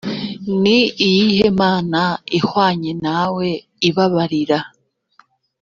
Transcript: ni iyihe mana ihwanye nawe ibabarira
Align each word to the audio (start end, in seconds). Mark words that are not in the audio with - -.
ni 0.61 0.79
iyihe 1.07 1.47
mana 1.61 2.01
ihwanye 2.39 2.91
nawe 3.05 3.47
ibabarira 3.89 4.59